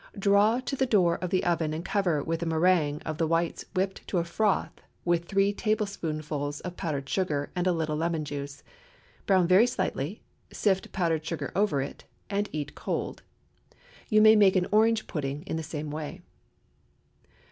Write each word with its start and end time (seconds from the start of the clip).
Draw 0.17 0.61
to 0.61 0.75
the 0.75 0.87
door 0.87 1.19
of 1.19 1.29
the 1.29 1.43
oven 1.43 1.75
and 1.75 1.85
cover 1.85 2.23
with 2.23 2.41
a 2.41 2.45
méringue 2.47 3.03
of 3.05 3.19
the 3.19 3.27
whites 3.27 3.65
whipped 3.75 4.07
to 4.07 4.17
a 4.17 4.23
froth 4.23 4.81
with 5.05 5.25
three 5.25 5.53
tablespoonfuls 5.53 6.59
of 6.61 6.75
powdered 6.75 7.07
sugar, 7.07 7.51
and 7.55 7.67
a 7.67 7.71
little 7.71 7.95
lemon 7.97 8.25
juice. 8.25 8.63
Brown 9.27 9.47
very 9.47 9.67
slightly; 9.67 10.23
sift 10.51 10.91
powdered 10.91 11.23
sugar 11.23 11.51
over 11.55 11.83
it, 11.83 12.05
and 12.31 12.49
eat 12.51 12.73
cold. 12.73 13.21
You 14.09 14.23
may 14.23 14.35
make 14.35 14.55
an 14.55 14.65
orange 14.71 15.05
pudding 15.05 15.43
in 15.45 15.57
the 15.57 15.61
same 15.61 15.91
way. 15.91 16.23